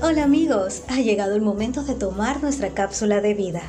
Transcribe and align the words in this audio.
Hola 0.00 0.22
amigos, 0.22 0.82
ha 0.86 1.00
llegado 1.00 1.34
el 1.34 1.42
momento 1.42 1.82
de 1.82 1.96
tomar 1.96 2.40
nuestra 2.40 2.68
cápsula 2.72 3.20
de 3.20 3.34
vida. 3.34 3.62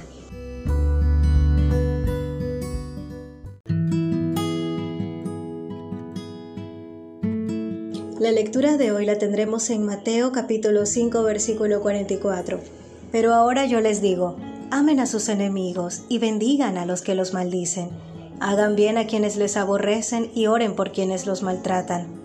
La 8.19 8.31
lectura 8.31 8.77
de 8.77 8.91
hoy 8.91 9.07
la 9.07 9.17
tendremos 9.17 9.71
en 9.71 9.87
Mateo 9.87 10.31
capítulo 10.31 10.85
5 10.85 11.23
versículo 11.23 11.81
44. 11.81 12.59
Pero 13.11 13.33
ahora 13.33 13.65
yo 13.65 13.81
les 13.81 14.03
digo, 14.03 14.37
amen 14.69 14.99
a 14.99 15.07
sus 15.07 15.29
enemigos 15.29 16.03
y 16.09 16.19
bendigan 16.19 16.77
a 16.77 16.85
los 16.85 17.01
que 17.01 17.15
los 17.15 17.33
maldicen. 17.33 17.89
Hagan 18.39 18.75
bien 18.75 18.99
a 18.99 19.07
quienes 19.07 19.35
les 19.35 19.57
aborrecen 19.57 20.29
y 20.35 20.45
oren 20.45 20.75
por 20.75 20.91
quienes 20.91 21.25
los 21.25 21.41
maltratan. 21.41 22.18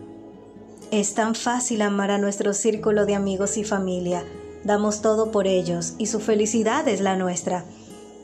Es 0.94 1.14
tan 1.14 1.34
fácil 1.34 1.82
amar 1.82 2.12
a 2.12 2.18
nuestro 2.18 2.54
círculo 2.54 3.04
de 3.04 3.16
amigos 3.16 3.56
y 3.56 3.64
familia. 3.64 4.24
Damos 4.62 5.02
todo 5.02 5.32
por 5.32 5.48
ellos 5.48 5.94
y 5.98 6.06
su 6.06 6.20
felicidad 6.20 6.86
es 6.86 7.00
la 7.00 7.16
nuestra. 7.16 7.64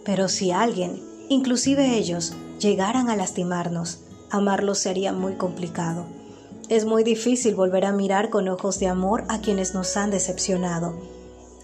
Pero 0.04 0.28
si 0.28 0.52
alguien, 0.52 1.02
inclusive 1.28 1.96
ellos, 1.96 2.32
llegaran 2.60 3.10
a 3.10 3.16
lastimarnos, 3.16 4.02
amarlos 4.30 4.78
sería 4.78 5.12
muy 5.12 5.34
complicado. 5.34 6.04
Es 6.68 6.84
muy 6.84 7.02
difícil 7.02 7.56
volver 7.56 7.86
a 7.86 7.92
mirar 7.92 8.30
con 8.30 8.46
ojos 8.46 8.78
de 8.78 8.86
amor 8.86 9.24
a 9.26 9.40
quienes 9.40 9.74
nos 9.74 9.96
han 9.96 10.12
decepcionado. 10.12 10.94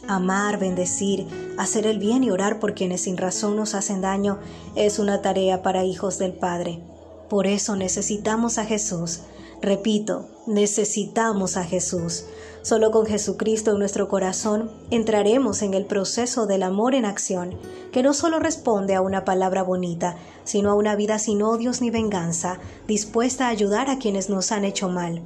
Amar, 0.08 0.58
bendecir, 0.58 1.28
hacer 1.56 1.86
el 1.86 2.00
bien 2.00 2.24
y 2.24 2.32
orar 2.32 2.58
por 2.58 2.74
quienes 2.74 3.02
sin 3.02 3.16
razón 3.16 3.54
nos 3.54 3.76
hacen 3.76 4.00
daño 4.00 4.40
es 4.74 4.98
una 4.98 5.22
tarea 5.22 5.62
para 5.62 5.84
hijos 5.84 6.18
del 6.18 6.32
Padre. 6.32 6.80
Por 7.28 7.46
eso 7.46 7.76
necesitamos 7.76 8.58
a 8.58 8.64
Jesús. 8.64 9.20
Repito, 9.62 10.28
necesitamos 10.46 11.56
a 11.56 11.64
Jesús. 11.64 12.24
Solo 12.62 12.90
con 12.90 13.06
Jesucristo 13.06 13.72
en 13.72 13.78
nuestro 13.78 14.08
corazón 14.08 14.70
entraremos 14.90 15.62
en 15.62 15.72
el 15.72 15.86
proceso 15.86 16.46
del 16.46 16.62
amor 16.62 16.94
en 16.94 17.04
acción, 17.04 17.56
que 17.92 18.02
no 18.02 18.12
solo 18.12 18.38
responde 18.38 18.94
a 18.94 19.00
una 19.00 19.24
palabra 19.24 19.62
bonita, 19.62 20.16
sino 20.44 20.70
a 20.70 20.74
una 20.74 20.96
vida 20.96 21.18
sin 21.18 21.42
odios 21.42 21.80
ni 21.80 21.90
venganza, 21.90 22.58
dispuesta 22.86 23.46
a 23.46 23.50
ayudar 23.50 23.88
a 23.88 23.98
quienes 23.98 24.28
nos 24.28 24.52
han 24.52 24.64
hecho 24.64 24.88
mal. 24.88 25.22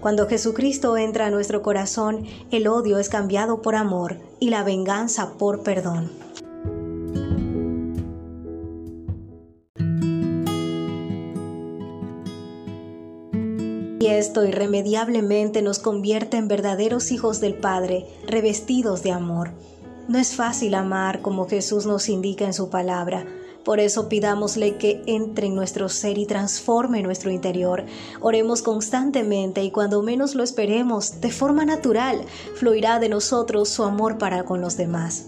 Cuando 0.00 0.28
Jesucristo 0.28 0.96
entra 0.96 1.26
a 1.26 1.30
nuestro 1.30 1.62
corazón, 1.62 2.24
el 2.52 2.68
odio 2.68 2.98
es 2.98 3.08
cambiado 3.08 3.62
por 3.62 3.74
amor 3.74 4.18
y 4.38 4.50
la 4.50 4.62
venganza 4.62 5.32
por 5.38 5.62
perdón. 5.62 6.27
Y 14.00 14.06
esto 14.06 14.44
irremediablemente 14.44 15.60
nos 15.60 15.80
convierte 15.80 16.36
en 16.36 16.46
verdaderos 16.46 17.10
hijos 17.10 17.40
del 17.40 17.54
Padre, 17.54 18.06
revestidos 18.26 19.02
de 19.02 19.10
amor. 19.10 19.50
No 20.06 20.18
es 20.18 20.36
fácil 20.36 20.74
amar 20.74 21.20
como 21.20 21.48
Jesús 21.48 21.84
nos 21.84 22.08
indica 22.08 22.44
en 22.44 22.54
su 22.54 22.70
palabra. 22.70 23.26
Por 23.64 23.80
eso 23.80 24.08
pidámosle 24.08 24.76
que 24.76 25.02
entre 25.06 25.48
en 25.48 25.54
nuestro 25.54 25.88
ser 25.88 26.16
y 26.16 26.26
transforme 26.26 27.02
nuestro 27.02 27.30
interior. 27.30 27.84
Oremos 28.20 28.62
constantemente 28.62 29.62
y 29.62 29.70
cuando 29.70 30.00
menos 30.02 30.34
lo 30.34 30.44
esperemos, 30.44 31.20
de 31.20 31.30
forma 31.30 31.64
natural, 31.64 32.22
fluirá 32.54 33.00
de 33.00 33.08
nosotros 33.08 33.68
su 33.68 33.82
amor 33.82 34.16
para 34.16 34.44
con 34.44 34.60
los 34.60 34.76
demás. 34.76 35.26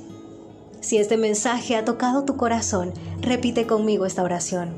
Si 0.80 0.96
este 0.96 1.18
mensaje 1.18 1.76
ha 1.76 1.84
tocado 1.84 2.24
tu 2.24 2.36
corazón, 2.36 2.94
repite 3.20 3.66
conmigo 3.66 4.06
esta 4.06 4.22
oración. 4.22 4.70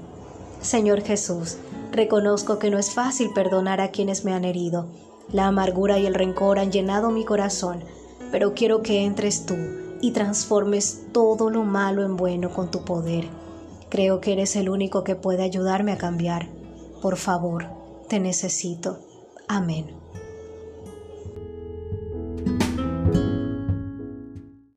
Señor 0.61 1.03
Jesús, 1.03 1.59
Reconozco 1.93 2.59
que 2.59 2.71
no 2.71 2.79
es 2.79 2.91
fácil 2.91 3.35
perdonar 3.35 3.83
a 3.83 3.91
quienes 3.91 4.25
me 4.25 4.33
han 4.33 4.47
herido. 4.47 4.87
La 5.31 5.47
amargura 5.47 5.99
y 5.99 6.07
el 6.07 6.15
rencor 6.15 6.59
han 6.59 6.73
llenado 6.73 7.11
mi 7.11 7.27
corazón, 7.27 7.85
pero 8.31 8.55
quiero 8.55 8.83
que 8.83 9.05
entres 9.05 9.45
tú 9.45 9.57
y 10.01 10.13
transformes 10.13 11.03
todo 11.13 11.51
lo 11.51 11.65
malo 11.65 12.03
en 12.03 12.17
bueno 12.17 12.51
con 12.51 12.71
tu 12.71 12.83
poder. 12.83 13.29
Creo 13.91 14.23
que 14.23 14.33
eres 14.33 14.57
el 14.57 14.71
único 14.71 15.05
que 15.05 15.17
puede 15.17 15.43
ayudarme 15.43 15.93
a 15.93 15.99
cambiar. 15.99 16.49
Por 17.03 17.19
favor, 17.19 17.67
te 18.09 18.21
necesito. 18.21 18.99
Amén. 19.47 19.95